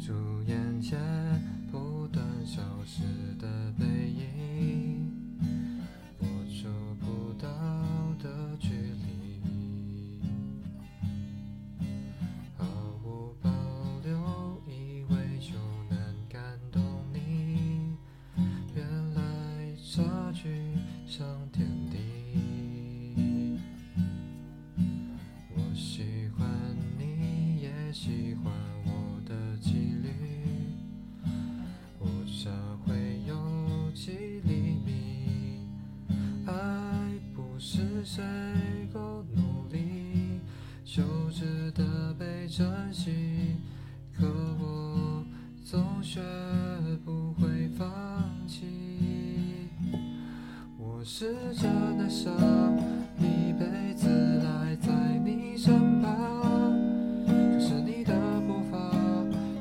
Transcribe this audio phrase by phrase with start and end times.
[0.00, 0.14] 住
[0.46, 0.98] 眼前
[1.70, 3.02] 不断消失
[3.38, 3.46] 的
[3.78, 5.12] 背影，
[6.18, 7.46] 我触不到
[8.18, 10.22] 的距离，
[12.56, 12.64] 毫
[13.04, 13.50] 无保
[14.02, 15.52] 留，以为就
[15.90, 15.98] 能
[16.30, 17.94] 感动你，
[18.74, 20.48] 原来差距
[21.06, 21.68] 像天
[38.12, 38.24] 谁
[38.92, 40.40] 够努力
[40.84, 43.12] 就值得被珍惜，
[44.12, 44.26] 可
[44.58, 45.24] 我
[45.64, 46.20] 总学
[47.04, 47.86] 不会放
[48.48, 48.66] 弃。
[50.76, 52.28] 我试着拿下
[53.16, 54.08] 一辈子
[54.42, 54.92] 赖在
[55.24, 56.74] 你身旁，
[57.28, 58.90] 可是你的步伐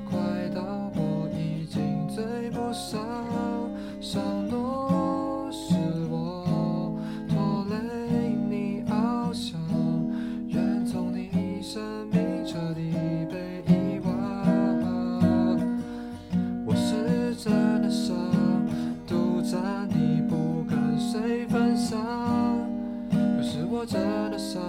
[0.09, 2.99] 快到我已经追不上。
[4.01, 4.49] 承
[12.51, 12.81] 彻底
[13.31, 14.11] 被遗忘。
[16.65, 18.11] 我是真的傻，
[19.05, 21.99] 独占你不跟谁分享。
[23.11, 24.59] 可是我真的傻，